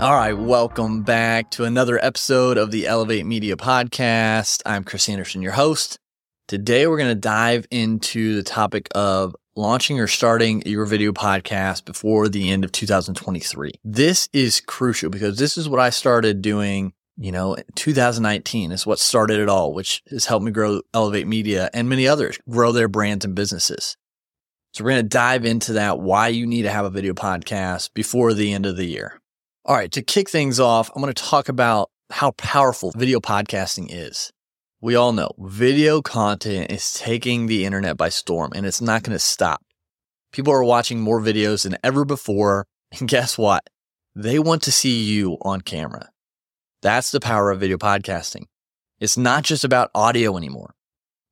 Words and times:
All 0.00 0.14
right, 0.14 0.32
welcome 0.32 1.02
back 1.02 1.50
to 1.50 1.64
another 1.64 1.98
episode 2.00 2.56
of 2.56 2.70
the 2.70 2.86
Elevate 2.86 3.26
Media 3.26 3.56
Podcast. 3.56 4.62
I'm 4.64 4.84
Chris 4.84 5.08
Anderson, 5.08 5.42
your 5.42 5.50
host. 5.50 5.98
Today, 6.46 6.86
we're 6.86 6.98
going 6.98 7.08
to 7.08 7.16
dive 7.16 7.66
into 7.72 8.36
the 8.36 8.44
topic 8.44 8.88
of 8.94 9.34
launching 9.56 9.98
or 9.98 10.06
starting 10.06 10.62
your 10.64 10.86
video 10.86 11.10
podcast 11.10 11.84
before 11.84 12.28
the 12.28 12.48
end 12.48 12.64
of 12.64 12.70
2023. 12.70 13.72
This 13.82 14.28
is 14.32 14.60
crucial 14.60 15.10
because 15.10 15.36
this 15.36 15.58
is 15.58 15.68
what 15.68 15.80
I 15.80 15.90
started 15.90 16.42
doing, 16.42 16.92
you 17.16 17.32
know, 17.32 17.56
2019 17.74 18.70
is 18.70 18.86
what 18.86 19.00
started 19.00 19.40
it 19.40 19.48
all, 19.48 19.74
which 19.74 20.04
has 20.10 20.26
helped 20.26 20.44
me 20.44 20.52
grow 20.52 20.80
Elevate 20.94 21.26
Media 21.26 21.70
and 21.74 21.88
many 21.88 22.06
others 22.06 22.38
grow 22.48 22.70
their 22.70 22.86
brands 22.86 23.24
and 23.24 23.34
businesses. 23.34 23.96
So 24.74 24.84
we're 24.84 24.90
going 24.90 25.02
to 25.02 25.08
dive 25.08 25.44
into 25.44 25.72
that, 25.72 25.98
why 25.98 26.28
you 26.28 26.46
need 26.46 26.62
to 26.62 26.70
have 26.70 26.84
a 26.84 26.90
video 26.90 27.14
podcast 27.14 27.94
before 27.94 28.32
the 28.32 28.52
end 28.52 28.64
of 28.64 28.76
the 28.76 28.86
year. 28.86 29.20
All 29.68 29.76
right, 29.76 29.92
to 29.92 30.00
kick 30.02 30.30
things 30.30 30.58
off, 30.58 30.90
I'm 30.94 31.02
going 31.02 31.12
to 31.12 31.22
talk 31.22 31.50
about 31.50 31.90
how 32.08 32.30
powerful 32.30 32.90
video 32.96 33.20
podcasting 33.20 33.88
is. 33.90 34.32
We 34.80 34.94
all 34.94 35.12
know 35.12 35.32
video 35.38 36.00
content 36.00 36.72
is 36.72 36.94
taking 36.94 37.48
the 37.48 37.66
internet 37.66 37.98
by 37.98 38.08
storm 38.08 38.52
and 38.54 38.64
it's 38.64 38.80
not 38.80 39.02
going 39.02 39.14
to 39.14 39.18
stop. 39.18 39.60
People 40.32 40.54
are 40.54 40.64
watching 40.64 41.00
more 41.00 41.20
videos 41.20 41.64
than 41.64 41.76
ever 41.84 42.06
before. 42.06 42.66
And 42.98 43.06
guess 43.06 43.36
what? 43.36 43.68
They 44.14 44.38
want 44.38 44.62
to 44.62 44.72
see 44.72 45.04
you 45.04 45.36
on 45.42 45.60
camera. 45.60 46.08
That's 46.80 47.10
the 47.10 47.20
power 47.20 47.50
of 47.50 47.60
video 47.60 47.76
podcasting. 47.76 48.44
It's 48.98 49.18
not 49.18 49.44
just 49.44 49.64
about 49.64 49.90
audio 49.94 50.38
anymore. 50.38 50.74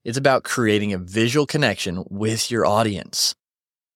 It's 0.05 0.19
about 0.19 0.45
creating 0.45 0.93
a 0.93 0.99
visual 0.99 1.47
connection 1.47 2.05
with 2.11 2.51
your 2.51 2.67
audience. 2.67 3.35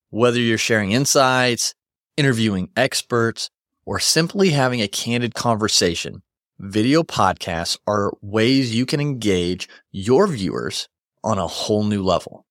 Whether 0.09 0.41
you're 0.41 0.57
sharing 0.57 0.93
insights, 0.93 1.75
interviewing 2.17 2.71
experts, 2.75 3.51
or 3.91 3.99
simply 3.99 4.51
having 4.51 4.81
a 4.81 4.87
candid 4.87 5.35
conversation, 5.35 6.23
video 6.61 7.03
podcasts 7.03 7.77
are 7.89 8.13
ways 8.23 8.73
you 8.73 8.87
can 8.87 9.01
engage 9.01 9.69
your 9.91 10.29
viewers 10.29 10.89
on 11.25 11.39
a 11.39 11.47
whole 11.49 11.83
new 11.83 12.01
level. 12.01 12.47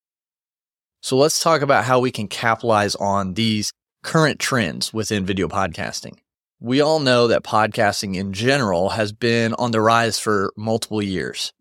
So 1.02 1.16
let's 1.16 1.42
talk 1.42 1.62
about 1.62 1.86
how 1.86 2.02
we 2.02 2.12
can 2.12 2.28
capitalize 2.28 2.94
on 2.95 3.36
these 3.36 3.72
current 4.04 4.38
trends 4.38 4.94
within 4.94 5.26
video 5.26 5.48
podcasting. 5.48 6.17
We 6.60 6.82
all 6.82 7.00
know 7.00 7.28
that 7.28 7.45
podcasting 7.45 8.17
in 8.17 8.34
general 8.34 8.90
has 8.90 9.14
been 9.14 9.54
on 9.54 9.72
the 9.72 9.80
rise 9.80 10.20
for 10.20 10.52
multiple 10.58 11.02
years. 11.02 11.54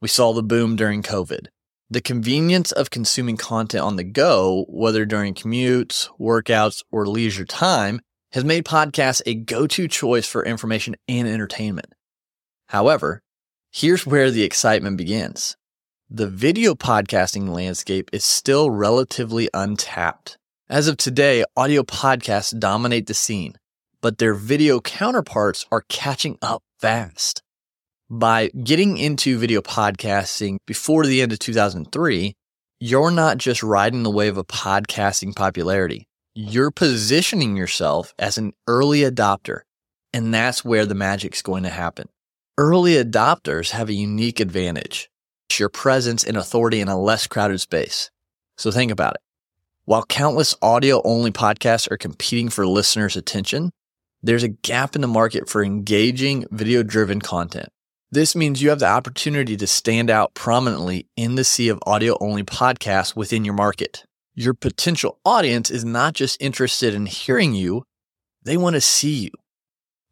We 0.00 0.08
saw 0.08 0.32
the 0.32 0.42
boom 0.42 0.76
during 0.76 1.02
COVID. 1.02 1.48
The 1.90 2.00
convenience 2.00 2.72
of 2.72 2.88
consuming 2.88 3.36
content 3.36 3.84
on 3.84 3.96
the 3.96 4.04
go, 4.04 4.64
whether 4.70 5.04
during 5.04 5.34
commutes, 5.34 6.08
workouts, 6.18 6.82
or 6.90 7.06
leisure 7.06 7.44
time, 7.44 8.00
has 8.32 8.44
made 8.44 8.64
podcasts 8.64 9.22
a 9.26 9.34
go 9.34 9.66
to 9.66 9.88
choice 9.88 10.26
for 10.26 10.44
information 10.44 10.94
and 11.08 11.26
entertainment. 11.26 11.92
However, 12.68 13.22
here's 13.72 14.06
where 14.06 14.30
the 14.30 14.44
excitement 14.44 14.96
begins. 14.96 15.56
The 16.08 16.28
video 16.28 16.74
podcasting 16.74 17.48
landscape 17.48 18.10
is 18.12 18.24
still 18.24 18.70
relatively 18.70 19.48
untapped. 19.52 20.36
As 20.68 20.86
of 20.86 20.96
today, 20.96 21.44
audio 21.56 21.82
podcasts 21.82 22.56
dominate 22.56 23.06
the 23.06 23.14
scene, 23.14 23.54
but 24.00 24.18
their 24.18 24.34
video 24.34 24.80
counterparts 24.80 25.66
are 25.72 25.84
catching 25.88 26.38
up 26.42 26.62
fast. 26.78 27.42
By 28.08 28.48
getting 28.48 28.96
into 28.96 29.38
video 29.38 29.60
podcasting 29.60 30.58
before 30.66 31.06
the 31.06 31.22
end 31.22 31.32
of 31.32 31.38
2003, 31.40 32.34
you're 32.80 33.10
not 33.10 33.38
just 33.38 33.62
riding 33.62 34.02
the 34.02 34.10
wave 34.10 34.36
of 34.36 34.46
podcasting 34.46 35.34
popularity 35.34 36.06
you're 36.34 36.70
positioning 36.70 37.56
yourself 37.56 38.14
as 38.18 38.38
an 38.38 38.52
early 38.66 39.00
adopter. 39.00 39.60
And 40.12 40.34
that's 40.34 40.64
where 40.64 40.86
the 40.86 40.94
magic's 40.94 41.42
going 41.42 41.62
to 41.62 41.70
happen. 41.70 42.08
Early 42.58 42.92
adopters 42.92 43.70
have 43.70 43.88
a 43.88 43.94
unique 43.94 44.40
advantage 44.40 45.10
your 45.60 45.68
presence 45.68 46.24
and 46.24 46.36
authority 46.36 46.80
in 46.80 46.88
a 46.88 47.00
less 47.00 47.26
crowded 47.26 47.60
space. 47.60 48.10
So 48.56 48.72
think 48.72 48.90
about 48.90 49.14
it. 49.14 49.20
While 49.84 50.04
countless 50.04 50.56
audio 50.62 51.02
only 51.04 51.30
podcasts 51.30 51.90
are 51.90 51.96
competing 51.96 52.48
for 52.48 52.66
listeners' 52.66 53.16
attention, 53.16 53.70
there's 54.22 54.42
a 54.42 54.48
gap 54.48 54.94
in 54.94 55.02
the 55.02 55.08
market 55.08 55.48
for 55.48 55.62
engaging 55.62 56.46
video 56.50 56.82
driven 56.82 57.20
content. 57.20 57.68
This 58.10 58.34
means 58.34 58.60
you 58.60 58.70
have 58.70 58.80
the 58.80 58.88
opportunity 58.88 59.56
to 59.56 59.66
stand 59.66 60.10
out 60.10 60.34
prominently 60.34 61.06
in 61.16 61.36
the 61.36 61.44
sea 61.44 61.68
of 61.68 61.78
audio 61.86 62.16
only 62.20 62.42
podcasts 62.42 63.14
within 63.14 63.44
your 63.44 63.54
market 63.54 64.04
your 64.34 64.54
potential 64.54 65.18
audience 65.24 65.70
is 65.70 65.84
not 65.84 66.14
just 66.14 66.40
interested 66.40 66.94
in 66.94 67.06
hearing 67.06 67.54
you, 67.54 67.84
they 68.42 68.56
want 68.56 68.74
to 68.74 68.80
see 68.80 69.14
you. 69.14 69.30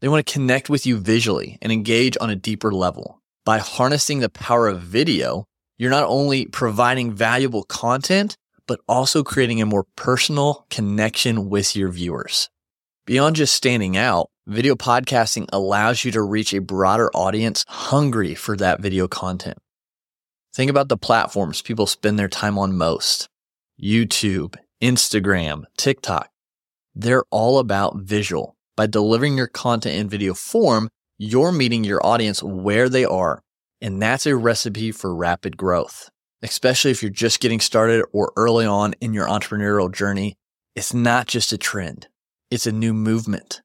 They 0.01 0.09
want 0.09 0.27
to 0.27 0.33
connect 0.33 0.69
with 0.69 0.87
you 0.87 0.99
visually 0.99 1.59
and 1.63 1.73
engage 1.73 2.17
on 2.21 2.31
a 2.31 2.37
deeper 2.37 2.73
level. 2.73 3.21
By 3.45 3.59
harnessing 3.59 4.21
the 4.21 4.29
power 4.29 4.69
of 4.69 4.83
video, 4.83 5.45
you're 5.79 5.91
not 5.91 6.05
only 6.05 6.47
providing 6.47 7.13
valuable 7.13 7.63
content, 7.65 8.37
but 8.67 8.81
also 8.87 9.25
creating 9.25 9.61
a 9.61 9.67
more 9.67 9.87
personal 9.97 10.67
connection 10.71 11.49
with 11.49 11.75
your 11.75 11.91
viewers. 11.91 12.51
Beyond 13.07 13.37
just 13.37 13.55
standing 13.55 13.97
out, 13.97 14.29
video 14.47 14.75
podcasting 14.75 15.49
allows 15.53 16.05
you 16.05 16.13
to 16.13 16.23
reach 16.23 16.53
a 16.53 16.61
broader 16.61 17.11
audience 17.15 17.65
hungry 17.67 18.35
for 18.35 18.57
that 18.59 18.81
video 18.81 19.09
content. 19.09 19.59
Think 20.55 20.71
about 20.71 20.89
the 20.89 20.99
platforms 20.99 21.63
people 21.63 21.87
spend 21.87 22.19
their 22.19 22.29
time 22.29 22.59
on 22.59 22.77
most. 22.77 23.29
YouTube, 23.83 24.57
Instagram, 24.83 25.65
TikTok. 25.77 26.31
They're 26.95 27.25
all 27.31 27.59
about 27.59 27.99
visual. 27.99 28.57
By 28.77 28.87
delivering 28.87 29.37
your 29.37 29.47
content 29.47 29.97
in 29.97 30.09
video 30.09 30.35
form, 30.35 30.89
you're 31.17 31.53
meeting 31.53 31.85
your 31.85 32.05
audience 32.05 32.43
where 32.43 32.89
they 32.89 33.05
are. 33.05 33.41
And 33.81 34.03
that's 34.03 34.27
a 34.27 34.37
recipe 34.37 34.91
for 34.91 35.15
rapid 35.15 35.57
growth, 35.57 36.11
especially 36.43 36.91
if 36.91 37.03
you're 37.03 37.11
just 37.11 37.41
getting 37.41 37.61
started 37.61 38.05
or 38.13 38.33
early 38.37 38.67
on 38.67 38.95
in 39.01 39.15
your 39.15 39.27
entrepreneurial 39.27 39.93
journey. 39.93 40.35
It's 40.75 40.93
not 40.93 41.29
just 41.29 41.53
a 41.53 41.59
trend. 41.59 42.09
It's 42.51 42.67
a 42.67 42.73
new 42.73 42.93
movement. 42.93 43.63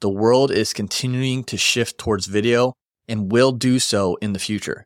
The 0.00 0.08
world 0.08 0.50
is 0.50 0.72
continuing 0.72 1.44
to 1.44 1.56
shift 1.56 1.98
towards 1.98 2.26
video 2.26 2.72
and 3.08 3.30
will 3.30 3.52
do 3.52 3.78
so 3.78 4.16
in 4.16 4.32
the 4.32 4.38
future. 4.40 4.84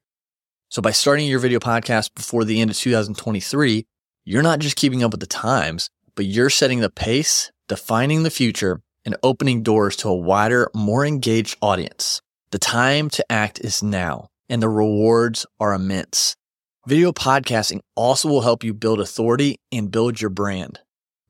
So 0.69 0.83
by 0.83 0.91
starting 0.91 1.27
your 1.27 1.39
video 1.39 1.61
podcast 1.61 2.15
before 2.15 2.45
the 2.45 2.61
end 2.61 2.71
of 2.71 2.77
2023, 2.77 3.87
you're 4.27 4.43
not 4.43 4.59
just 4.59 4.75
keeping 4.75 5.05
up 5.05 5.13
with 5.13 5.21
the 5.21 5.27
times, 5.27 5.89
but 6.17 6.27
you're 6.27 6.51
setting 6.51 6.81
the 6.81 6.91
pace, 6.91 7.53
defining 7.69 8.25
the 8.25 8.31
future, 8.31 8.83
and 9.05 9.17
opening 9.23 9.63
doors 9.63 9.95
to 9.95 10.09
a 10.09 10.15
wider, 10.15 10.69
more 10.75 11.07
engaged 11.07 11.57
audience. 11.63 12.21
The 12.51 12.59
time 12.59 13.09
to 13.11 13.33
act 13.33 13.61
is 13.61 13.85
now, 13.85 14.31
and 14.49 14.61
the 14.61 14.69
rewards 14.69 15.47
are 15.61 15.73
immense. 15.73 16.35
Video 16.89 17.13
podcasting 17.13 17.81
also 17.95 18.29
will 18.29 18.41
help 18.41 18.65
you 18.65 18.75
build 18.75 18.99
authority 18.99 19.61
and 19.71 19.93
build 19.93 20.21
your 20.21 20.31
brand. 20.31 20.81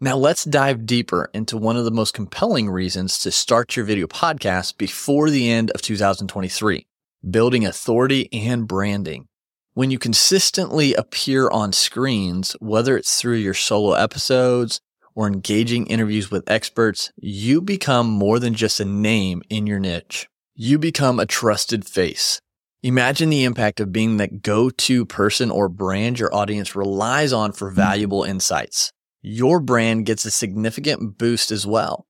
Now 0.01 0.17
let's 0.17 0.45
dive 0.45 0.87
deeper 0.87 1.29
into 1.35 1.59
one 1.59 1.77
of 1.77 1.85
the 1.85 1.91
most 1.91 2.15
compelling 2.15 2.71
reasons 2.71 3.19
to 3.19 3.31
start 3.31 3.77
your 3.77 3.85
video 3.85 4.07
podcast 4.07 4.79
before 4.79 5.29
the 5.29 5.51
end 5.51 5.71
of 5.73 5.83
2023, 5.83 6.87
building 7.31 7.67
authority 7.67 8.31
and 8.33 8.67
branding. 8.67 9.29
When 9.77 9.91
you 9.91 9.99
consistently 9.99 10.95
appear 10.95 11.51
on 11.51 11.71
screens, 11.75 12.57
whether 12.61 12.97
it's 12.97 13.21
through 13.21 13.35
your 13.35 13.53
solo 13.53 13.93
episodes 13.93 14.81
or 15.15 15.27
engaging 15.27 15.87
interviews 15.89 16.31
with 16.31 16.51
experts, 16.51 17.13
you 17.17 17.61
become 17.61 18.07
more 18.07 18.39
than 18.39 18.55
just 18.55 18.81
a 18.81 18.87
name 18.87 19.43
in 19.51 19.67
your 19.67 19.79
niche. 19.79 20.29
You 20.55 20.79
become 20.79 21.21
a 21.21 21.27
trusted 21.27 21.85
face. 21.87 22.41
Imagine 22.83 23.29
the 23.29 23.45
impact 23.45 23.79
of 23.79 23.93
being 23.93 24.17
that 24.17 24.41
go-to 24.41 25.05
person 25.05 25.51
or 25.51 25.69
brand 25.69 26.19
your 26.19 26.35
audience 26.35 26.75
relies 26.75 27.35
on 27.35 27.53
for 27.53 27.71
valuable 27.71 28.25
insights. 28.25 28.95
Your 29.21 29.61
brand 29.61 30.07
gets 30.07 30.25
a 30.25 30.31
significant 30.31 31.19
boost 31.19 31.51
as 31.51 31.67
well. 31.67 32.07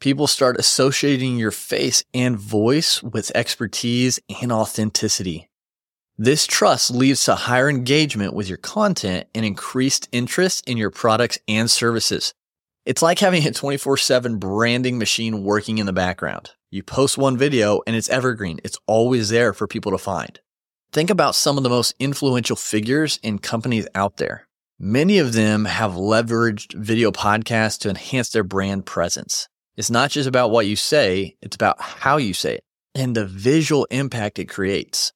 People 0.00 0.26
start 0.26 0.58
associating 0.58 1.36
your 1.36 1.52
face 1.52 2.02
and 2.12 2.36
voice 2.36 3.04
with 3.04 3.30
expertise 3.36 4.18
and 4.42 4.50
authenticity. 4.50 5.47
This 6.20 6.48
trust 6.48 6.90
leads 6.90 7.24
to 7.24 7.36
higher 7.36 7.70
engagement 7.70 8.34
with 8.34 8.48
your 8.48 8.58
content 8.58 9.28
and 9.36 9.46
increased 9.46 10.08
interest 10.10 10.68
in 10.68 10.76
your 10.76 10.90
products 10.90 11.38
and 11.46 11.70
services. 11.70 12.34
It's 12.84 13.02
like 13.02 13.20
having 13.20 13.46
a 13.46 13.52
24 13.52 13.96
7 13.96 14.38
branding 14.38 14.98
machine 14.98 15.44
working 15.44 15.78
in 15.78 15.86
the 15.86 15.92
background. 15.92 16.50
You 16.72 16.82
post 16.82 17.18
one 17.18 17.36
video 17.36 17.82
and 17.86 17.94
it's 17.94 18.08
evergreen. 18.08 18.58
It's 18.64 18.78
always 18.88 19.28
there 19.28 19.52
for 19.52 19.68
people 19.68 19.92
to 19.92 19.98
find. 19.98 20.40
Think 20.90 21.08
about 21.08 21.36
some 21.36 21.56
of 21.56 21.62
the 21.62 21.70
most 21.70 21.94
influential 22.00 22.56
figures 22.56 23.20
in 23.22 23.38
companies 23.38 23.86
out 23.94 24.16
there. 24.16 24.48
Many 24.76 25.18
of 25.18 25.34
them 25.34 25.66
have 25.66 25.92
leveraged 25.92 26.74
video 26.74 27.12
podcasts 27.12 27.78
to 27.80 27.90
enhance 27.90 28.30
their 28.30 28.42
brand 28.42 28.86
presence. 28.86 29.48
It's 29.76 29.90
not 29.90 30.10
just 30.10 30.28
about 30.28 30.50
what 30.50 30.66
you 30.66 30.74
say, 30.74 31.36
it's 31.42 31.54
about 31.54 31.80
how 31.80 32.16
you 32.16 32.34
say 32.34 32.56
it 32.56 32.64
and 32.98 33.14
the 33.14 33.24
visual 33.24 33.86
impact 33.92 34.40
it 34.40 34.46
creates. 34.46 35.12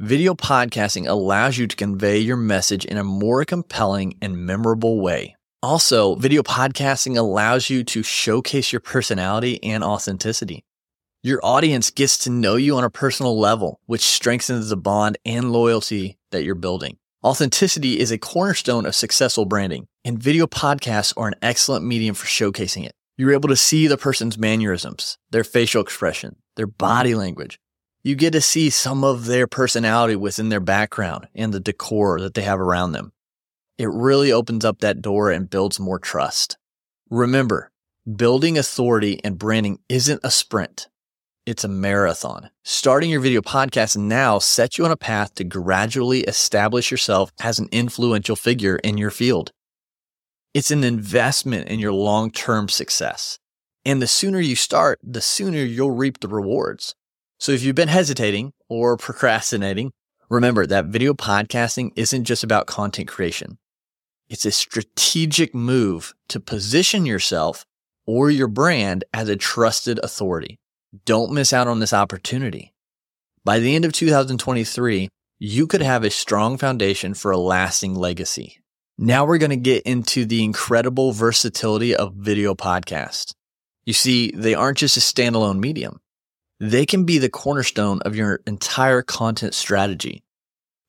Video 0.00 0.34
podcasting 0.34 1.08
allows 1.08 1.56
you 1.56 1.66
to 1.66 1.74
convey 1.74 2.18
your 2.18 2.36
message 2.36 2.84
in 2.84 2.98
a 2.98 3.02
more 3.02 3.46
compelling 3.46 4.14
and 4.20 4.36
memorable 4.36 5.00
way. 5.00 5.34
Also, 5.62 6.16
video 6.16 6.42
podcasting 6.42 7.16
allows 7.16 7.70
you 7.70 7.82
to 7.82 8.02
showcase 8.02 8.74
your 8.74 8.80
personality 8.80 9.58
and 9.64 9.82
authenticity. 9.82 10.66
Your 11.22 11.40
audience 11.42 11.90
gets 11.90 12.18
to 12.18 12.30
know 12.30 12.56
you 12.56 12.76
on 12.76 12.84
a 12.84 12.90
personal 12.90 13.40
level, 13.40 13.80
which 13.86 14.02
strengthens 14.02 14.68
the 14.68 14.76
bond 14.76 15.16
and 15.24 15.50
loyalty 15.50 16.18
that 16.30 16.44
you're 16.44 16.54
building. 16.54 16.98
Authenticity 17.24 17.98
is 17.98 18.10
a 18.10 18.18
cornerstone 18.18 18.84
of 18.84 18.94
successful 18.94 19.46
branding, 19.46 19.86
and 20.04 20.22
video 20.22 20.46
podcasts 20.46 21.14
are 21.16 21.28
an 21.28 21.36
excellent 21.40 21.86
medium 21.86 22.14
for 22.14 22.26
showcasing 22.26 22.84
it. 22.84 22.92
You're 23.16 23.32
able 23.32 23.48
to 23.48 23.56
see 23.56 23.86
the 23.86 23.96
person's 23.96 24.36
mannerisms, 24.36 25.16
their 25.30 25.42
facial 25.42 25.80
expression, 25.80 26.36
their 26.56 26.66
body 26.66 27.14
language. 27.14 27.58
You 28.06 28.14
get 28.14 28.34
to 28.34 28.40
see 28.40 28.70
some 28.70 29.02
of 29.02 29.24
their 29.24 29.48
personality 29.48 30.14
within 30.14 30.48
their 30.48 30.60
background 30.60 31.26
and 31.34 31.52
the 31.52 31.58
decor 31.58 32.20
that 32.20 32.34
they 32.34 32.42
have 32.42 32.60
around 32.60 32.92
them. 32.92 33.10
It 33.78 33.90
really 33.90 34.30
opens 34.30 34.64
up 34.64 34.78
that 34.78 35.02
door 35.02 35.32
and 35.32 35.50
builds 35.50 35.80
more 35.80 35.98
trust. 35.98 36.56
Remember, 37.10 37.72
building 38.14 38.56
authority 38.56 39.18
and 39.24 39.36
branding 39.36 39.80
isn't 39.88 40.20
a 40.22 40.30
sprint. 40.30 40.86
It's 41.46 41.64
a 41.64 41.68
marathon. 41.68 42.50
Starting 42.62 43.10
your 43.10 43.18
video 43.18 43.40
podcast 43.40 43.96
now 43.96 44.38
sets 44.38 44.78
you 44.78 44.84
on 44.84 44.92
a 44.92 44.96
path 44.96 45.34
to 45.34 45.42
gradually 45.42 46.20
establish 46.20 46.92
yourself 46.92 47.32
as 47.40 47.58
an 47.58 47.68
influential 47.72 48.36
figure 48.36 48.76
in 48.84 48.98
your 48.98 49.10
field. 49.10 49.50
It's 50.54 50.70
an 50.70 50.84
investment 50.84 51.66
in 51.66 51.80
your 51.80 51.92
long 51.92 52.30
term 52.30 52.68
success. 52.68 53.40
And 53.84 54.00
the 54.00 54.06
sooner 54.06 54.38
you 54.38 54.54
start, 54.54 55.00
the 55.02 55.20
sooner 55.20 55.64
you'll 55.64 55.90
reap 55.90 56.20
the 56.20 56.28
rewards. 56.28 56.94
So 57.38 57.52
if 57.52 57.62
you've 57.62 57.76
been 57.76 57.88
hesitating 57.88 58.52
or 58.68 58.96
procrastinating, 58.96 59.92
remember 60.30 60.66
that 60.66 60.86
video 60.86 61.12
podcasting 61.12 61.90
isn't 61.94 62.24
just 62.24 62.42
about 62.42 62.66
content 62.66 63.08
creation. 63.08 63.58
It's 64.28 64.46
a 64.46 64.50
strategic 64.50 65.54
move 65.54 66.14
to 66.28 66.40
position 66.40 67.06
yourself 67.06 67.64
or 68.06 68.30
your 68.30 68.48
brand 68.48 69.04
as 69.12 69.28
a 69.28 69.36
trusted 69.36 70.00
authority. 70.02 70.58
Don't 71.04 71.32
miss 71.32 71.52
out 71.52 71.68
on 71.68 71.80
this 71.80 71.92
opportunity. 71.92 72.72
By 73.44 73.58
the 73.58 73.74
end 73.76 73.84
of 73.84 73.92
2023, 73.92 75.08
you 75.38 75.66
could 75.66 75.82
have 75.82 76.02
a 76.02 76.10
strong 76.10 76.56
foundation 76.56 77.14
for 77.14 77.30
a 77.30 77.36
lasting 77.36 77.94
legacy. 77.94 78.60
Now 78.98 79.26
we're 79.26 79.38
going 79.38 79.50
to 79.50 79.56
get 79.56 79.82
into 79.82 80.24
the 80.24 80.42
incredible 80.42 81.12
versatility 81.12 81.94
of 81.94 82.14
video 82.14 82.54
podcasts. 82.54 83.34
You 83.84 83.92
see, 83.92 84.30
they 84.32 84.54
aren't 84.54 84.78
just 84.78 84.96
a 84.96 85.00
standalone 85.00 85.58
medium. 85.58 86.00
They 86.58 86.86
can 86.86 87.04
be 87.04 87.18
the 87.18 87.28
cornerstone 87.28 88.00
of 88.06 88.16
your 88.16 88.40
entire 88.46 89.02
content 89.02 89.52
strategy, 89.52 90.22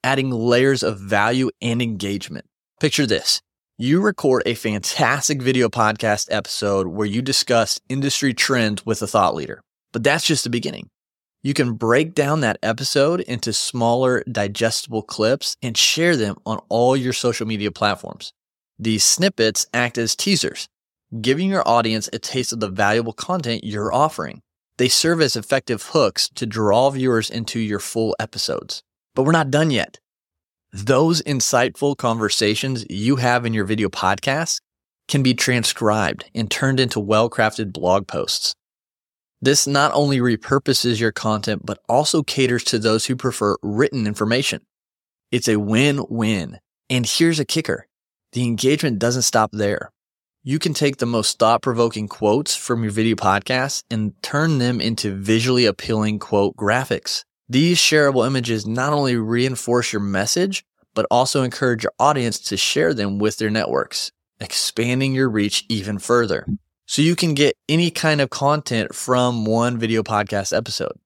adding 0.02 0.32
layers 0.32 0.82
of 0.82 0.98
value 0.98 1.50
and 1.62 1.82
engagement. 1.82 2.46
Picture 2.80 3.06
this. 3.06 3.42
You 3.78 4.00
record 4.00 4.44
a 4.46 4.54
fantastic 4.54 5.42
video 5.42 5.68
podcast 5.68 6.30
episode 6.32 6.88
where 6.88 7.06
you 7.06 7.22
discuss 7.22 7.82
industry 7.90 8.34
trends 8.34 8.86
with 8.86 9.02
a 9.02 9.08
thought 9.08 9.36
leader. 9.36 9.62
But 9.92 10.06
that's 10.06 10.26
just 10.26 10.46
the 10.46 10.50
beginning. 10.50 10.90
You 11.44 11.54
can 11.54 11.74
break 11.74 12.16
down 12.16 12.40
that 12.42 12.60
episode 12.64 13.20
into 13.22 13.52
smaller, 13.52 14.24
digestible 14.32 15.02
clips 15.02 15.58
and 15.62 15.78
share 15.78 16.16
them 16.16 16.38
on 16.46 16.60
all 16.70 16.96
your 16.96 17.14
social 17.14 17.46
media 17.46 17.72
platforms. 17.72 18.32
These 18.80 19.04
snippets 19.04 19.68
act 19.74 19.98
as 19.98 20.16
teasers, 20.16 20.70
giving 21.20 21.50
your 21.50 21.68
audience 21.68 22.10
a 22.14 22.20
taste 22.20 22.54
of 22.54 22.62
the 22.62 22.70
valuable 22.70 23.14
content 23.14 23.66
you're 23.66 23.94
offering. 23.94 24.42
They 24.78 24.88
serve 24.90 25.22
as 25.22 25.36
effective 25.36 25.88
hooks 25.92 26.30
to 26.36 26.46
draw 26.46 26.90
viewers 26.90 27.30
into 27.30 27.60
your 27.60 27.80
full 27.80 28.16
episodes. 28.20 28.84
But 29.16 29.24
we're 29.24 29.32
not 29.32 29.50
done 29.50 29.72
yet. 29.72 30.00
Those 30.72 31.22
insightful 31.24 31.98
conversations 31.98 32.86
you 32.90 33.16
have 33.16 33.46
in 33.46 33.54
your 33.54 33.66
video 33.66 33.90
podcast 33.90 34.60
can 35.08 35.24
be 35.24 35.34
transcribed 35.34 36.30
and 36.36 36.52
turned 36.52 36.80
into 36.80 37.00
well 37.00 37.30
crafted 37.30 37.74
blog 37.74 38.08
posts. 38.08 38.54
This 39.42 39.66
not 39.66 39.92
only 39.94 40.20
repurposes 40.20 41.00
your 41.00 41.12
content, 41.12 41.66
but 41.66 41.80
also 41.88 42.22
caters 42.22 42.64
to 42.66 42.80
those 42.80 43.06
who 43.06 43.16
prefer 43.16 43.56
written 43.62 44.06
information. 44.06 44.62
It's 45.32 45.48
a 45.48 45.60
win-win. 45.60 46.60
And 46.90 47.06
here's 47.06 47.40
a 47.40 47.46
kicker. 47.46 47.88
The 48.34 48.44
engagement 48.44 49.00
doesn't 49.00 49.24
stop 49.24 49.52
there. 49.54 49.92
You 50.48 50.60
can 50.60 50.74
take 50.74 50.96
the 50.96 51.06
most 51.06 51.40
thought 51.40 51.62
provoking 51.62 52.08
quotes 52.08 52.56
from 52.56 52.82
your 52.82 52.94
video 52.94 53.18
podcast 53.18 53.84
and 53.92 54.14
turn 54.24 54.60
them 54.60 54.80
into 54.80 55.14
visually 55.14 55.66
appealing 55.66 56.20
quote 56.20 56.56
graphics. 56.56 57.26
These 57.50 57.80
shareable 57.80 58.26
images 58.26 58.66
not 58.66 58.94
only 58.94 59.18
reinforce 59.18 59.92
your 59.92 60.02
message, 60.02 60.64
but 60.94 61.06
also 61.12 61.44
encourage 61.44 61.84
your 61.84 61.92
audience 62.00 62.40
to 62.40 62.56
share 62.56 62.94
them 62.94 63.20
with 63.20 63.36
their 63.36 63.50
networks, 63.50 64.14
expanding 64.40 65.14
your 65.14 65.28
reach 65.28 65.66
even 65.68 66.00
further. 66.00 66.48
So 66.86 67.02
you 67.02 67.18
can 67.18 67.34
get 67.34 67.58
any 67.68 67.92
kind 67.92 68.22
of 68.22 68.30
content 68.30 68.96
from 68.96 69.44
one 69.44 69.78
video 69.78 70.02
podcast 70.02 70.56
episode. 70.56 70.98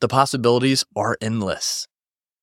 The 0.00 0.08
possibilities 0.08 0.86
are 0.96 1.18
endless. 1.20 1.86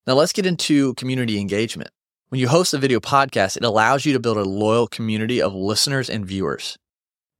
Now 0.06 0.14
let's 0.14 0.32
get 0.32 0.46
into 0.46 0.94
community 0.94 1.40
engagement. 1.40 1.90
When 2.28 2.40
you 2.40 2.48
host 2.48 2.74
a 2.74 2.78
video 2.78 2.98
podcast, 2.98 3.56
it 3.56 3.62
allows 3.62 4.04
you 4.04 4.12
to 4.12 4.18
build 4.18 4.36
a 4.36 4.42
loyal 4.42 4.88
community 4.88 5.40
of 5.40 5.54
listeners 5.54 6.10
and 6.10 6.26
viewers. 6.26 6.76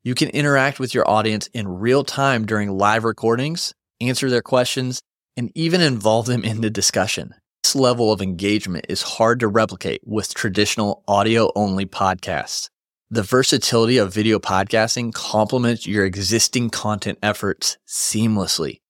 You 0.05 0.15
can 0.15 0.29
interact 0.29 0.79
with 0.79 0.95
your 0.95 1.11
audience 1.11 1.49
in 1.49 1.67
real 1.67 2.05
time 2.05 2.47
during 2.47 2.71
live 2.71 3.03
recordings, 3.03 3.75
answer 4.01 4.31
their 4.31 4.43
questions, 4.43 5.03
and 5.37 5.51
even 5.57 5.81
involve 5.81 6.27
them 6.27 6.45
in 6.45 6.61
the 6.61 6.71
discussion. 6.71 7.35
This 7.65 7.75
level 7.75 8.13
of 8.13 8.23
engagement 8.23 8.87
is 8.89 9.03
hard 9.03 9.41
to 9.41 9.49
replicate 9.49 10.03
with 10.05 10.33
traditional 10.35 11.03
audio 11.09 11.51
only 11.57 11.87
podcasts. 11.87 12.71
The 13.11 13.25
versatility 13.25 13.99
of 13.99 14.15
video 14.15 14.39
podcasting 14.39 15.13
complements 15.13 15.89
your 15.89 16.05
existing 16.05 16.71
content 16.71 17.19
efforts 17.25 17.77
seamlessly. 17.89 18.83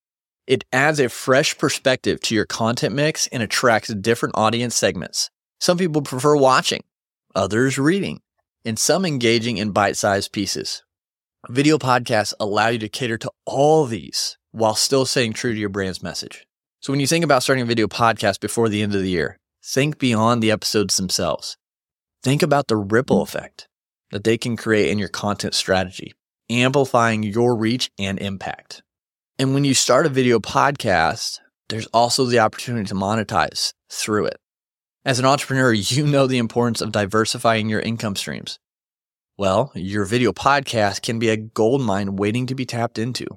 It 0.46 0.66
adds 0.74 1.00
a 1.00 1.08
fresh 1.08 1.56
perspective 1.56 2.20
to 2.20 2.34
your 2.34 2.44
content 2.44 2.94
mix 2.94 3.28
and 3.28 3.42
attracts 3.42 3.94
different 3.94 4.34
audience 4.36 4.76
segments. 4.76 5.30
Some 5.60 5.78
people 5.78 6.02
prefer 6.02 6.36
watching, 6.36 6.82
others 7.34 7.78
reading, 7.78 8.20
and 8.64 8.78
some 8.78 9.04
engaging 9.04 9.58
in 9.58 9.72
bite 9.72 9.96
sized 9.96 10.32
pieces. 10.32 10.82
Video 11.48 11.78
podcasts 11.78 12.34
allow 12.40 12.68
you 12.68 12.78
to 12.80 12.88
cater 12.88 13.16
to 13.18 13.30
all 13.44 13.86
these 13.86 14.36
while 14.50 14.74
still 14.74 15.06
staying 15.06 15.32
true 15.32 15.52
to 15.52 15.58
your 15.58 15.68
brand's 15.68 16.02
message. 16.02 16.46
So 16.80 16.92
when 16.92 17.00
you 17.00 17.06
think 17.06 17.24
about 17.24 17.42
starting 17.42 17.62
a 17.62 17.66
video 17.66 17.86
podcast 17.86 18.40
before 18.40 18.68
the 18.68 18.82
end 18.82 18.94
of 18.94 19.02
the 19.02 19.10
year, 19.10 19.38
think 19.64 19.98
beyond 19.98 20.42
the 20.42 20.50
episodes 20.50 20.96
themselves. 20.96 21.56
Think 22.22 22.42
about 22.42 22.68
the 22.68 22.76
ripple 22.76 23.16
mm-hmm. 23.18 23.36
effect 23.36 23.68
that 24.10 24.24
they 24.24 24.38
can 24.38 24.56
create 24.56 24.90
in 24.90 24.98
your 24.98 25.08
content 25.08 25.54
strategy, 25.54 26.14
amplifying 26.50 27.22
your 27.22 27.56
reach 27.56 27.90
and 27.98 28.18
impact. 28.18 28.82
And 29.38 29.54
when 29.54 29.64
you 29.64 29.74
start 29.74 30.06
a 30.06 30.10
video 30.10 30.38
podcast, 30.38 31.40
there's 31.68 31.86
also 31.88 32.24
the 32.24 32.38
opportunity 32.38 32.88
to 32.88 32.94
monetize 32.94 33.72
through 33.90 34.26
it. 34.26 34.38
As 35.06 35.20
an 35.20 35.24
entrepreneur, 35.24 35.72
you 35.72 36.04
know 36.04 36.26
the 36.26 36.38
importance 36.38 36.80
of 36.80 36.90
diversifying 36.90 37.68
your 37.68 37.78
income 37.78 38.16
streams. 38.16 38.58
Well, 39.38 39.70
your 39.76 40.04
video 40.04 40.32
podcast 40.32 41.02
can 41.02 41.20
be 41.20 41.28
a 41.28 41.36
gold 41.36 41.80
mine 41.80 42.16
waiting 42.16 42.46
to 42.46 42.56
be 42.56 42.66
tapped 42.66 42.98
into. 42.98 43.28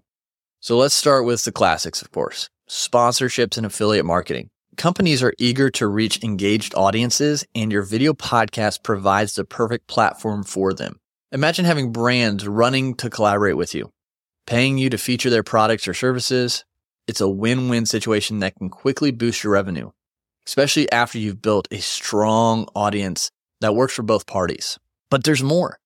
So 0.61 0.77
let's 0.77 0.95
start 0.95 1.25
with 1.25 1.43
the 1.43 1.51
classics, 1.51 2.01
of 2.01 2.11
course 2.11 2.49
sponsorships 2.67 3.55
and 3.55 3.67
affiliate 3.67 4.05
marketing. 4.05 4.49
Companies 4.77 5.21
are 5.21 5.35
eager 5.37 5.69
to 5.71 5.85
reach 5.85 6.23
engaged 6.23 6.73
audiences, 6.73 7.45
and 7.53 7.71
your 7.71 7.83
video 7.83 8.13
podcast 8.13 8.81
provides 8.81 9.35
the 9.35 9.45
perfect 9.45 9.85
platform 9.85 10.43
for 10.43 10.73
them. 10.73 10.99
Imagine 11.31 11.65
having 11.65 11.91
brands 11.91 12.47
running 12.47 12.95
to 12.95 13.11
collaborate 13.11 13.57
with 13.57 13.75
you, 13.75 13.91
paying 14.47 14.79
you 14.79 14.89
to 14.89 14.97
feature 14.97 15.29
their 15.29 15.43
products 15.43 15.87
or 15.87 15.93
services. 15.93 16.65
It's 17.05 17.21
a 17.21 17.29
win 17.29 17.69
win 17.69 17.85
situation 17.85 18.39
that 18.39 18.55
can 18.55 18.69
quickly 18.69 19.11
boost 19.11 19.43
your 19.43 19.53
revenue, 19.53 19.91
especially 20.49 20.91
after 20.91 21.19
you've 21.19 21.43
built 21.43 21.67
a 21.69 21.79
strong 21.79 22.67
audience 22.75 23.29
that 23.61 23.75
works 23.75 23.93
for 23.93 24.01
both 24.01 24.25
parties. 24.25 24.79
But 25.11 25.23
there's 25.23 25.43
more. 25.43 25.77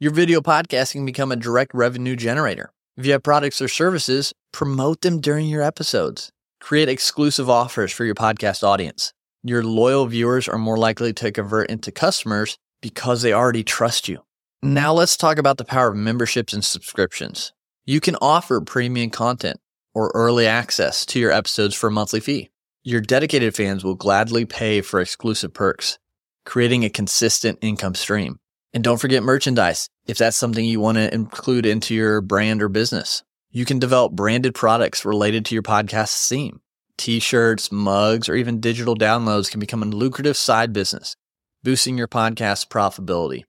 Your 0.00 0.10
video 0.10 0.40
podcast 0.40 0.90
can 0.90 1.06
become 1.06 1.30
a 1.30 1.36
direct 1.36 1.72
revenue 1.72 2.16
generator. 2.16 2.72
If 2.96 3.06
you 3.06 3.12
have 3.12 3.22
products 3.22 3.62
or 3.62 3.68
services, 3.68 4.32
promote 4.50 5.02
them 5.02 5.20
during 5.20 5.46
your 5.46 5.62
episodes. 5.62 6.32
Create 6.60 6.88
exclusive 6.88 7.48
offers 7.48 7.92
for 7.92 8.04
your 8.04 8.16
podcast 8.16 8.64
audience. 8.64 9.12
Your 9.44 9.62
loyal 9.62 10.06
viewers 10.06 10.48
are 10.48 10.58
more 10.58 10.76
likely 10.76 11.12
to 11.12 11.30
convert 11.30 11.70
into 11.70 11.92
customers 11.92 12.58
because 12.82 13.22
they 13.22 13.32
already 13.32 13.62
trust 13.62 14.08
you. 14.08 14.24
Now 14.64 14.92
let's 14.92 15.16
talk 15.16 15.38
about 15.38 15.58
the 15.58 15.64
power 15.64 15.90
of 15.90 15.96
memberships 15.96 16.52
and 16.52 16.64
subscriptions. 16.64 17.52
You 17.86 18.00
can 18.00 18.16
offer 18.20 18.60
premium 18.60 19.10
content 19.10 19.60
or 19.94 20.10
early 20.12 20.48
access 20.48 21.06
to 21.06 21.20
your 21.20 21.30
episodes 21.30 21.76
for 21.76 21.86
a 21.86 21.92
monthly 21.92 22.18
fee. 22.18 22.50
Your 22.88 23.02
dedicated 23.02 23.54
fans 23.54 23.84
will 23.84 23.94
gladly 23.94 24.46
pay 24.46 24.80
for 24.80 24.98
exclusive 24.98 25.52
perks, 25.52 25.98
creating 26.46 26.84
a 26.84 26.88
consistent 26.88 27.58
income 27.60 27.94
stream. 27.94 28.38
And 28.72 28.82
don't 28.82 28.96
forget 28.96 29.22
merchandise 29.22 29.90
if 30.06 30.16
that's 30.16 30.38
something 30.38 30.64
you 30.64 30.80
want 30.80 30.96
to 30.96 31.12
include 31.12 31.66
into 31.66 31.94
your 31.94 32.22
brand 32.22 32.62
or 32.62 32.70
business. 32.70 33.22
You 33.50 33.66
can 33.66 33.78
develop 33.78 34.12
branded 34.12 34.54
products 34.54 35.04
related 35.04 35.44
to 35.44 35.54
your 35.54 35.62
podcast 35.62 36.28
theme. 36.30 36.62
T-shirts, 36.96 37.70
mugs, 37.70 38.26
or 38.26 38.34
even 38.36 38.58
digital 38.58 38.96
downloads 38.96 39.50
can 39.50 39.60
become 39.60 39.82
a 39.82 39.86
lucrative 39.86 40.38
side 40.38 40.72
business, 40.72 41.14
boosting 41.62 41.98
your 41.98 42.08
podcast's 42.08 42.64
profitability. 42.64 43.42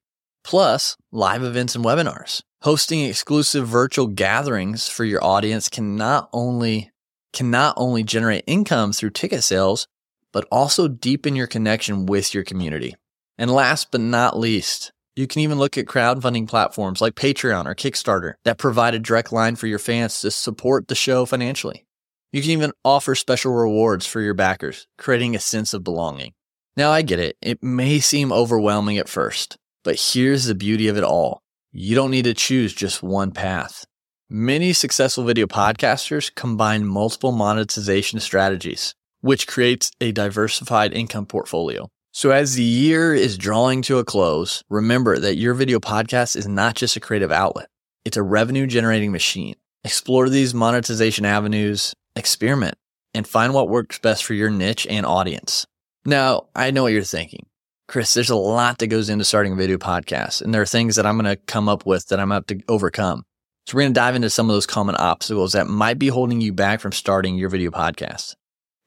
Plus, 0.43 0.97
live 1.13 1.43
events 1.43 1.75
and 1.75 1.85
webinars. 1.85 2.41
Hosting 2.63 3.05
exclusive 3.05 3.65
virtual 3.65 4.07
gatherings 4.07 4.89
for 4.89 5.05
your 5.05 5.23
audience 5.23 5.69
can 5.69 5.95
not 5.95 6.27
only 6.33 6.91
can 7.33 7.51
not 7.51 7.75
only 7.77 8.03
generate 8.03 8.43
income 8.47 8.91
through 8.91 9.11
ticket 9.11 9.43
sales, 9.43 9.87
but 10.31 10.47
also 10.51 10.87
deepen 10.87 11.35
your 11.35 11.47
connection 11.47 12.05
with 12.05 12.33
your 12.33 12.43
community. 12.43 12.95
And 13.37 13.51
last 13.51 13.91
but 13.91 14.01
not 14.01 14.37
least, 14.37 14.91
you 15.15 15.27
can 15.27 15.41
even 15.41 15.57
look 15.57 15.77
at 15.77 15.85
crowdfunding 15.85 16.47
platforms 16.47 17.01
like 17.01 17.15
Patreon 17.15 17.65
or 17.65 17.75
Kickstarter 17.75 18.33
that 18.45 18.57
provide 18.57 18.95
a 18.95 18.99
direct 18.99 19.33
line 19.33 19.55
for 19.55 19.67
your 19.67 19.79
fans 19.79 20.21
to 20.21 20.31
support 20.31 20.87
the 20.87 20.95
show 20.95 21.25
financially. 21.25 21.85
You 22.31 22.41
can 22.41 22.51
even 22.51 22.73
offer 22.85 23.15
special 23.15 23.51
rewards 23.51 24.05
for 24.05 24.21
your 24.21 24.35
backers, 24.35 24.87
creating 24.97 25.35
a 25.35 25.39
sense 25.39 25.73
of 25.73 25.83
belonging. 25.83 26.33
Now, 26.77 26.91
I 26.91 27.01
get 27.01 27.19
it. 27.19 27.35
It 27.41 27.63
may 27.63 27.99
seem 27.99 28.31
overwhelming 28.31 28.97
at 28.97 29.09
first, 29.09 29.57
but 29.83 29.99
here's 29.99 30.45
the 30.45 30.55
beauty 30.55 30.87
of 30.87 30.97
it 30.97 31.03
all. 31.03 31.41
You 31.71 31.95
don't 31.95 32.11
need 32.11 32.25
to 32.25 32.33
choose 32.33 32.73
just 32.73 33.03
one 33.03 33.31
path. 33.31 33.85
Many 34.31 34.73
successful 34.73 35.23
video 35.23 35.47
podcasters 35.47 36.31
combine 36.35 36.85
multiple 36.85 37.31
monetization 37.31 38.19
strategies, 38.19 38.93
which 39.21 39.47
creates 39.47 39.89
a 39.99 40.11
diversified 40.11 40.93
income 40.93 41.25
portfolio. 41.25 41.89
So 42.11 42.29
as 42.29 42.53
the 42.53 42.61
year 42.61 43.15
is 43.15 43.39
drawing 43.39 43.81
to 43.81 43.97
a 43.97 44.05
close, 44.05 44.63
remember 44.69 45.17
that 45.17 45.37
your 45.37 45.55
video 45.55 45.79
podcast 45.79 46.35
is 46.35 46.47
not 46.47 46.75
just 46.75 46.95
a 46.95 46.99
creative 46.99 47.31
outlet. 47.31 47.69
It's 48.05 48.17
a 48.17 48.21
revenue 48.21 48.67
generating 48.67 49.11
machine. 49.11 49.55
Explore 49.83 50.29
these 50.29 50.53
monetization 50.53 51.25
avenues, 51.25 51.95
experiment, 52.15 52.75
and 53.15 53.27
find 53.27 53.55
what 53.55 53.67
works 53.67 53.97
best 53.97 54.23
for 54.23 54.35
your 54.35 54.51
niche 54.51 54.85
and 54.91 55.07
audience. 55.07 55.65
Now, 56.05 56.49
I 56.55 56.69
know 56.69 56.83
what 56.83 56.93
you're 56.93 57.01
thinking. 57.01 57.47
Chris, 57.87 58.13
there's 58.13 58.29
a 58.29 58.35
lot 58.35 58.77
that 58.77 58.87
goes 58.87 59.09
into 59.09 59.25
starting 59.25 59.53
a 59.53 59.55
video 59.55 59.79
podcast, 59.79 60.43
and 60.43 60.53
there 60.53 60.61
are 60.61 60.67
things 60.67 60.97
that 60.97 61.07
I'm 61.07 61.17
going 61.17 61.35
to 61.35 61.41
come 61.47 61.67
up 61.67 61.87
with 61.87 62.05
that 62.09 62.19
I'm 62.19 62.29
going 62.29 62.43
to 62.43 62.53
have 62.53 62.59
to 62.59 62.71
overcome. 62.71 63.25
So 63.65 63.75
we're 63.75 63.83
going 63.83 63.93
to 63.93 63.99
dive 63.99 64.15
into 64.15 64.29
some 64.29 64.49
of 64.49 64.55
those 64.55 64.65
common 64.65 64.95
obstacles 64.95 65.53
that 65.53 65.67
might 65.67 65.99
be 65.99 66.07
holding 66.07 66.41
you 66.41 66.53
back 66.53 66.79
from 66.79 66.91
starting 66.91 67.37
your 67.37 67.49
video 67.49 67.69
podcast. 67.69 68.35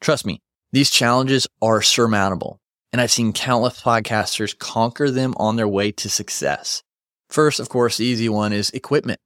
Trust 0.00 0.26
me, 0.26 0.40
these 0.72 0.90
challenges 0.90 1.46
are 1.60 1.82
surmountable, 1.82 2.58
and 2.92 3.00
I've 3.00 3.12
seen 3.12 3.32
countless 3.32 3.80
podcasters 3.80 4.58
conquer 4.58 5.10
them 5.10 5.34
on 5.36 5.56
their 5.56 5.68
way 5.68 5.92
to 5.92 6.08
success. 6.08 6.82
First, 7.28 7.60
of 7.60 7.68
course, 7.68 7.96
the 7.96 8.04
easy 8.04 8.28
one 8.28 8.52
is 8.52 8.70
equipment. 8.70 9.20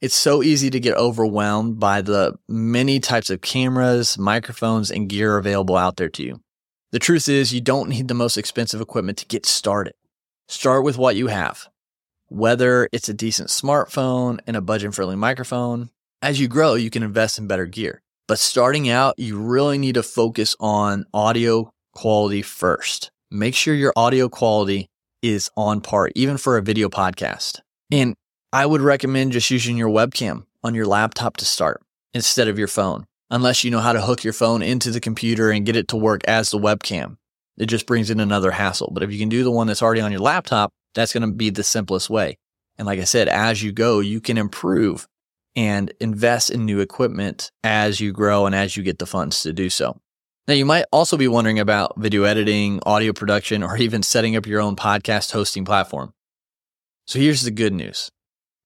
It's 0.00 0.14
so 0.14 0.42
easy 0.42 0.70
to 0.70 0.78
get 0.78 0.96
overwhelmed 0.96 1.80
by 1.80 2.02
the 2.02 2.34
many 2.48 3.00
types 3.00 3.30
of 3.30 3.40
cameras, 3.40 4.18
microphones, 4.18 4.90
and 4.90 5.08
gear 5.08 5.38
available 5.38 5.76
out 5.76 5.96
there 5.96 6.10
to 6.10 6.22
you. 6.22 6.40
The 6.92 6.98
truth 6.98 7.28
is, 7.28 7.52
you 7.52 7.60
don't 7.60 7.88
need 7.88 8.08
the 8.08 8.14
most 8.14 8.36
expensive 8.36 8.80
equipment 8.80 9.18
to 9.18 9.26
get 9.26 9.44
started. 9.44 9.94
Start 10.48 10.84
with 10.84 10.98
what 10.98 11.16
you 11.16 11.26
have 11.26 11.68
whether 12.28 12.88
it's 12.92 13.08
a 13.08 13.14
decent 13.14 13.48
smartphone 13.48 14.38
and 14.46 14.56
a 14.56 14.60
budget 14.60 14.94
friendly 14.94 15.16
microphone. 15.16 15.90
As 16.22 16.40
you 16.40 16.48
grow, 16.48 16.74
you 16.74 16.90
can 16.90 17.02
invest 17.02 17.38
in 17.38 17.46
better 17.46 17.66
gear. 17.66 18.02
But 18.26 18.38
starting 18.38 18.88
out, 18.88 19.18
you 19.18 19.38
really 19.38 19.78
need 19.78 19.94
to 19.94 20.02
focus 20.02 20.54
on 20.60 21.06
audio 21.14 21.72
quality 21.94 22.42
first. 22.42 23.10
Make 23.30 23.54
sure 23.54 23.74
your 23.74 23.92
audio 23.96 24.28
quality 24.28 24.88
is 25.22 25.50
on 25.56 25.80
par, 25.80 26.10
even 26.14 26.36
for 26.36 26.56
a 26.56 26.62
video 26.62 26.88
podcast. 26.88 27.60
And 27.90 28.14
I 28.52 28.66
would 28.66 28.80
recommend 28.80 29.32
just 29.32 29.50
using 29.50 29.76
your 29.76 29.88
webcam 29.88 30.44
on 30.62 30.74
your 30.74 30.86
laptop 30.86 31.36
to 31.38 31.44
start 31.44 31.82
instead 32.14 32.48
of 32.48 32.58
your 32.58 32.68
phone, 32.68 33.06
unless 33.30 33.64
you 33.64 33.70
know 33.70 33.80
how 33.80 33.92
to 33.92 34.02
hook 34.02 34.24
your 34.24 34.32
phone 34.32 34.62
into 34.62 34.90
the 34.90 35.00
computer 35.00 35.50
and 35.50 35.66
get 35.66 35.76
it 35.76 35.88
to 35.88 35.96
work 35.96 36.22
as 36.26 36.50
the 36.50 36.58
webcam. 36.58 37.16
It 37.58 37.66
just 37.66 37.86
brings 37.86 38.10
in 38.10 38.20
another 38.20 38.50
hassle. 38.50 38.90
But 38.92 39.02
if 39.02 39.12
you 39.12 39.18
can 39.18 39.28
do 39.28 39.42
the 39.42 39.50
one 39.50 39.66
that's 39.66 39.82
already 39.82 40.00
on 40.00 40.12
your 40.12 40.20
laptop, 40.20 40.70
that's 40.94 41.12
going 41.12 41.28
to 41.28 41.34
be 41.34 41.50
the 41.50 41.62
simplest 41.62 42.10
way. 42.10 42.38
And 42.76 42.86
like 42.86 43.00
I 43.00 43.04
said, 43.04 43.28
as 43.28 43.62
you 43.62 43.72
go, 43.72 44.00
you 44.00 44.20
can 44.20 44.38
improve 44.38 45.08
and 45.56 45.92
invest 46.00 46.50
in 46.50 46.64
new 46.64 46.80
equipment 46.80 47.50
as 47.64 48.00
you 48.00 48.12
grow 48.12 48.46
and 48.46 48.54
as 48.54 48.76
you 48.76 48.82
get 48.82 48.98
the 48.98 49.06
funds 49.06 49.42
to 49.42 49.52
do 49.52 49.68
so. 49.68 50.00
Now, 50.46 50.54
you 50.54 50.64
might 50.64 50.86
also 50.92 51.16
be 51.16 51.28
wondering 51.28 51.58
about 51.58 51.98
video 51.98 52.22
editing, 52.22 52.80
audio 52.86 53.12
production, 53.12 53.62
or 53.62 53.76
even 53.76 54.02
setting 54.02 54.36
up 54.36 54.46
your 54.46 54.62
own 54.62 54.76
podcast 54.76 55.32
hosting 55.32 55.64
platform. 55.64 56.14
So 57.06 57.18
here's 57.18 57.42
the 57.42 57.50
good 57.50 57.72
news. 57.72 58.10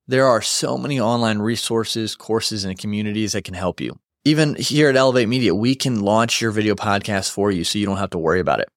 There 0.07 0.27
are 0.27 0.43
so 0.43 0.77
many 0.77 1.01
online 1.01 1.39
resources, 1.39 2.15
courses, 2.15 2.65
and 2.65 2.79
communities 2.79 3.33
that 3.33 3.45
can 3.45 3.55
help 3.55 3.81
you. 3.81 3.99
Even 4.25 4.55
here 4.55 4.89
at 4.89 4.97
Elevate 4.97 5.29
Media, 5.29 5.55
we 5.55 5.75
can 5.75 6.01
launch 6.01 6.41
your 6.41 6.53
video 6.53 6.75
podcast 6.75 7.31
for 7.31 7.51
you 7.51 7.65
so 7.65 7.79
you 7.79 7.87
don't 7.87 7.97
have 7.97 8.11
to 8.11 8.19
worry 8.19 8.39
about 8.39 8.61
it. 8.61 8.69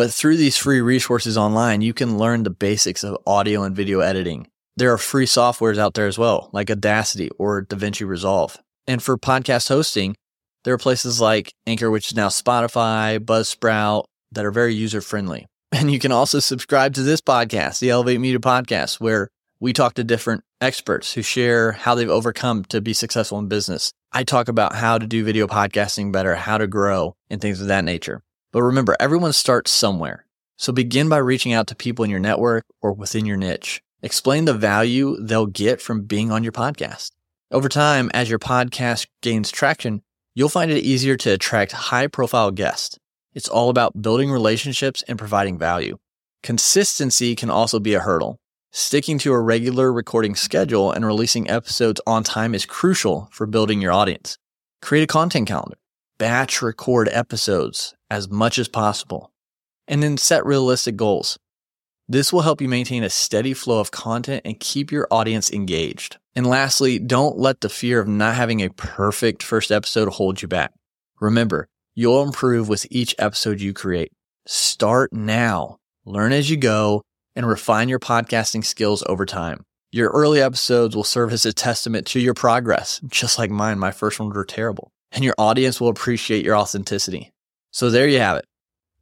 But 0.00 0.14
through 0.14 0.38
these 0.38 0.56
free 0.56 0.80
resources 0.80 1.36
online, 1.36 1.82
you 1.82 1.92
can 1.92 2.16
learn 2.16 2.44
the 2.44 2.48
basics 2.48 3.04
of 3.04 3.18
audio 3.26 3.64
and 3.64 3.76
video 3.76 4.00
editing. 4.00 4.46
There 4.74 4.90
are 4.94 4.96
free 4.96 5.26
softwares 5.26 5.76
out 5.76 5.92
there 5.92 6.06
as 6.06 6.16
well, 6.16 6.48
like 6.54 6.70
Audacity 6.70 7.28
or 7.38 7.66
DaVinci 7.66 8.08
Resolve. 8.08 8.56
And 8.86 9.02
for 9.02 9.18
podcast 9.18 9.68
hosting, 9.68 10.16
there 10.64 10.72
are 10.72 10.78
places 10.78 11.20
like 11.20 11.52
Anchor, 11.66 11.90
which 11.90 12.06
is 12.06 12.16
now 12.16 12.28
Spotify, 12.28 13.18
Buzzsprout, 13.18 14.04
that 14.32 14.46
are 14.46 14.50
very 14.50 14.74
user 14.74 15.02
friendly. 15.02 15.44
And 15.70 15.92
you 15.92 15.98
can 15.98 16.12
also 16.12 16.38
subscribe 16.38 16.94
to 16.94 17.02
this 17.02 17.20
podcast, 17.20 17.80
the 17.80 17.90
Elevate 17.90 18.20
Media 18.20 18.38
Podcast, 18.38 19.00
where 19.00 19.28
we 19.60 19.74
talk 19.74 19.92
to 19.96 20.02
different 20.02 20.44
experts 20.62 21.12
who 21.12 21.20
share 21.20 21.72
how 21.72 21.94
they've 21.94 22.08
overcome 22.08 22.64
to 22.70 22.80
be 22.80 22.94
successful 22.94 23.38
in 23.38 23.48
business. 23.48 23.92
I 24.12 24.24
talk 24.24 24.48
about 24.48 24.74
how 24.74 24.96
to 24.96 25.06
do 25.06 25.24
video 25.24 25.46
podcasting 25.46 26.10
better, 26.10 26.36
how 26.36 26.56
to 26.56 26.66
grow, 26.66 27.16
and 27.28 27.38
things 27.38 27.60
of 27.60 27.66
that 27.66 27.84
nature. 27.84 28.22
But 28.52 28.62
remember, 28.62 28.96
everyone 28.98 29.32
starts 29.32 29.70
somewhere. 29.70 30.26
So 30.56 30.72
begin 30.72 31.08
by 31.08 31.18
reaching 31.18 31.52
out 31.52 31.68
to 31.68 31.74
people 31.74 32.04
in 32.04 32.10
your 32.10 32.20
network 32.20 32.64
or 32.80 32.92
within 32.92 33.26
your 33.26 33.36
niche. 33.36 33.82
Explain 34.02 34.44
the 34.44 34.54
value 34.54 35.16
they'll 35.20 35.46
get 35.46 35.80
from 35.80 36.02
being 36.02 36.30
on 36.32 36.42
your 36.42 36.52
podcast. 36.52 37.12
Over 37.50 37.68
time, 37.68 38.10
as 38.12 38.28
your 38.28 38.38
podcast 38.38 39.06
gains 39.22 39.50
traction, 39.50 40.02
you'll 40.34 40.48
find 40.48 40.70
it 40.70 40.82
easier 40.82 41.16
to 41.18 41.30
attract 41.30 41.72
high 41.72 42.06
profile 42.06 42.50
guests. 42.50 42.98
It's 43.34 43.48
all 43.48 43.70
about 43.70 44.02
building 44.02 44.30
relationships 44.30 45.04
and 45.06 45.18
providing 45.18 45.58
value. 45.58 45.98
Consistency 46.42 47.36
can 47.36 47.50
also 47.50 47.78
be 47.78 47.94
a 47.94 48.00
hurdle. 48.00 48.38
Sticking 48.72 49.18
to 49.18 49.32
a 49.32 49.40
regular 49.40 49.92
recording 49.92 50.34
schedule 50.34 50.92
and 50.92 51.04
releasing 51.04 51.50
episodes 51.50 52.00
on 52.06 52.22
time 52.22 52.54
is 52.54 52.66
crucial 52.66 53.28
for 53.32 53.46
building 53.46 53.80
your 53.80 53.92
audience. 53.92 54.38
Create 54.80 55.04
a 55.04 55.06
content 55.06 55.48
calendar 55.48 55.76
batch 56.18 56.60
record 56.60 57.08
episodes 57.12 57.94
as 58.10 58.28
much 58.28 58.58
as 58.58 58.68
possible, 58.68 59.30
and 59.86 60.02
then 60.02 60.16
set 60.16 60.44
realistic 60.44 60.96
goals. 60.96 61.38
This 62.08 62.32
will 62.32 62.40
help 62.40 62.60
you 62.60 62.68
maintain 62.68 63.04
a 63.04 63.10
steady 63.10 63.54
flow 63.54 63.78
of 63.80 63.90
content 63.90 64.42
and 64.44 64.58
keep 64.58 64.90
your 64.90 65.06
audience 65.10 65.50
engaged. 65.52 66.18
And 66.34 66.46
lastly, 66.46 66.98
don't 66.98 67.38
let 67.38 67.60
the 67.60 67.68
fear 67.68 68.00
of 68.00 68.08
not 68.08 68.34
having 68.34 68.60
a 68.60 68.70
perfect 68.70 69.42
first 69.42 69.70
episode 69.70 70.08
hold 70.08 70.42
you 70.42 70.48
back. 70.48 70.72
Remember, 71.20 71.68
you'll 71.94 72.22
improve 72.22 72.68
with 72.68 72.86
each 72.90 73.14
episode 73.18 73.60
you 73.60 73.72
create. 73.72 74.10
Start 74.46 75.12
now, 75.12 75.76
learn 76.04 76.32
as 76.32 76.50
you 76.50 76.56
go, 76.56 77.02
and 77.36 77.46
refine 77.46 77.88
your 77.88 78.00
podcasting 78.00 78.64
skills 78.64 79.04
over 79.06 79.24
time. 79.24 79.64
Your 79.92 80.10
early 80.10 80.40
episodes 80.40 80.96
will 80.96 81.04
serve 81.04 81.32
as 81.32 81.46
a 81.46 81.52
testament 81.52 82.06
to 82.08 82.20
your 82.20 82.34
progress, 82.34 83.00
just 83.06 83.38
like 83.38 83.50
mine. 83.50 83.78
My 83.78 83.92
first 83.92 84.18
ones 84.18 84.34
were 84.34 84.44
terrible 84.44 84.90
and 85.12 85.24
your 85.24 85.34
audience 85.38 85.80
will 85.80 85.88
appreciate 85.88 86.44
your 86.44 86.56
authenticity. 86.56 87.32
So 87.70 87.90
there 87.90 88.08
you 88.08 88.18
have 88.18 88.36
it. 88.36 88.46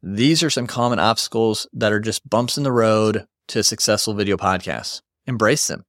These 0.01 0.43
are 0.43 0.49
some 0.49 0.67
common 0.67 0.99
obstacles 0.99 1.67
that 1.73 1.91
are 1.91 1.99
just 1.99 2.27
bumps 2.29 2.57
in 2.57 2.63
the 2.63 2.71
road 2.71 3.25
to 3.49 3.63
successful 3.63 4.13
video 4.13 4.37
podcasts. 4.37 5.01
Embrace 5.25 5.67
them. 5.67 5.83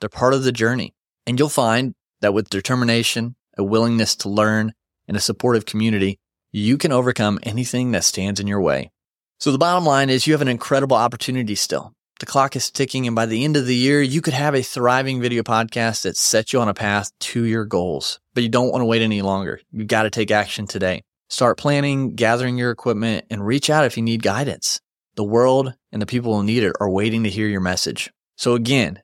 They're 0.00 0.08
part 0.08 0.34
of 0.34 0.44
the 0.44 0.52
journey. 0.52 0.94
And 1.26 1.38
you'll 1.38 1.48
find 1.48 1.94
that 2.20 2.34
with 2.34 2.50
determination, 2.50 3.36
a 3.56 3.64
willingness 3.64 4.16
to 4.16 4.28
learn, 4.28 4.74
and 5.06 5.16
a 5.16 5.20
supportive 5.20 5.64
community, 5.64 6.18
you 6.52 6.76
can 6.76 6.92
overcome 6.92 7.38
anything 7.42 7.92
that 7.92 8.04
stands 8.04 8.40
in 8.40 8.46
your 8.46 8.60
way. 8.60 8.90
So 9.38 9.52
the 9.52 9.58
bottom 9.58 9.84
line 9.84 10.10
is 10.10 10.26
you 10.26 10.32
have 10.32 10.42
an 10.42 10.48
incredible 10.48 10.96
opportunity 10.96 11.54
still. 11.54 11.92
The 12.20 12.26
clock 12.26 12.56
is 12.56 12.70
ticking, 12.70 13.06
and 13.06 13.16
by 13.16 13.26
the 13.26 13.44
end 13.44 13.56
of 13.56 13.66
the 13.66 13.74
year, 13.74 14.00
you 14.00 14.20
could 14.20 14.34
have 14.34 14.54
a 14.54 14.62
thriving 14.62 15.20
video 15.20 15.42
podcast 15.42 16.02
that 16.02 16.16
sets 16.16 16.52
you 16.52 16.60
on 16.60 16.68
a 16.68 16.74
path 16.74 17.10
to 17.20 17.44
your 17.44 17.64
goals. 17.64 18.20
But 18.34 18.42
you 18.42 18.48
don't 18.48 18.70
want 18.70 18.82
to 18.82 18.86
wait 18.86 19.02
any 19.02 19.20
longer. 19.20 19.60
You've 19.72 19.88
got 19.88 20.04
to 20.04 20.10
take 20.10 20.30
action 20.30 20.66
today. 20.66 21.02
Start 21.34 21.58
planning, 21.58 22.14
gathering 22.14 22.56
your 22.56 22.70
equipment, 22.70 23.24
and 23.28 23.44
reach 23.44 23.68
out 23.68 23.84
if 23.84 23.96
you 23.96 24.04
need 24.04 24.22
guidance. 24.22 24.80
The 25.16 25.24
world 25.24 25.74
and 25.90 26.00
the 26.00 26.06
people 26.06 26.36
who 26.36 26.44
need 26.44 26.62
it 26.62 26.76
are 26.78 26.88
waiting 26.88 27.24
to 27.24 27.28
hear 27.28 27.48
your 27.48 27.60
message. 27.60 28.08
So 28.36 28.54
again, 28.54 29.02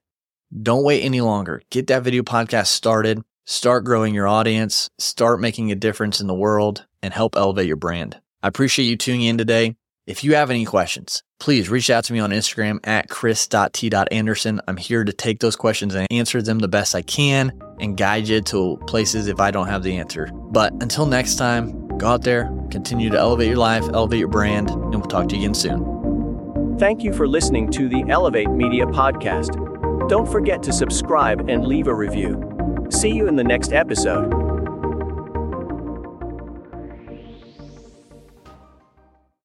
don't 0.63 0.85
wait 0.85 1.03
any 1.03 1.23
longer. 1.23 1.61
Get 1.73 1.89
that 1.89 2.05
video 2.05 2.23
podcast 2.23 2.69
started. 2.69 3.21
Start 3.47 3.83
growing 3.83 4.15
your 4.15 4.29
audience. 4.29 4.89
Start 5.01 5.41
making 5.41 5.73
a 5.73 5.75
difference 5.75 6.21
in 6.21 6.29
the 6.29 6.35
world. 6.35 6.87
and 7.03 7.13
help 7.13 7.35
elevate 7.35 7.67
your 7.67 7.77
brand. 7.77 8.21
I 8.45 8.47
appreciate 8.47 8.87
you 8.87 8.97
tuning 8.97 9.23
in 9.23 9.37
today. 9.37 9.75
If 10.07 10.23
you 10.23 10.37
have 10.37 10.51
any 10.51 10.65
questions, 10.65 11.25
please 11.41 11.69
reach 11.69 11.91
out 11.91 12.05
to 12.05 12.13
me 12.13 12.21
on 12.21 12.31
Instagram 12.31 12.79
at 12.87 13.09
chris.t.anderson. 13.09 14.61
I'm 14.69 14.77
here 14.77 15.03
to 15.03 15.13
take 15.13 15.41
those 15.41 15.57
questions 15.57 15.97
and 15.97 16.07
answer 16.13 16.41
them 16.43 16.61
the 16.61 16.69
best 16.69 16.95
I 16.95 17.03
can 17.03 17.61
and 17.81 17.97
guide 17.97 18.29
you 18.29 18.41
to 18.41 18.77
places 18.87 19.27
if 19.27 19.41
I 19.41 19.51
don't 19.51 19.67
have 19.67 19.83
the 19.83 19.97
answer. 19.97 20.29
But 20.33 20.75
until 20.75 21.07
next 21.07 21.35
time, 21.35 21.90
go 22.01 22.09
out 22.09 22.23
there, 22.23 22.51
continue 22.71 23.11
to 23.11 23.19
elevate 23.19 23.49
your 23.49 23.59
life, 23.59 23.85
elevate 23.93 24.19
your 24.19 24.29
brand, 24.29 24.71
and 24.71 24.95
we'll 24.95 25.03
talk 25.03 25.29
to 25.29 25.37
you 25.37 25.43
again 25.43 25.55
soon. 25.55 26.79
Thank 26.79 27.03
you 27.03 27.13
for 27.13 27.29
listening 27.29 27.71
to 27.73 27.89
the 27.89 28.05
Elevate 28.09 28.51
Media 28.51 28.87
Podcast. 28.87 29.69
Don't 30.09 30.27
forget 30.27 30.63
to 30.63 30.73
subscribe 30.73 31.49
and 31.51 31.67
leave 31.67 31.89
a 31.89 31.95
review. 31.95 32.89
See 32.89 33.11
you 33.11 33.29
in 33.29 33.37
the 33.37 33.45
next 33.45 33.73
episode. 33.73 34.40